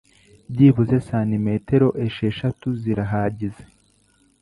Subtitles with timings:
[0.51, 3.63] byibuze santimetero esheshatu zirahagize